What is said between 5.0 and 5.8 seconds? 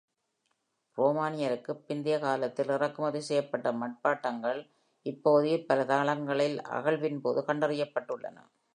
இப்பகுதியில்